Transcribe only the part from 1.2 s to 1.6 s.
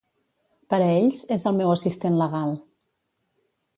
és el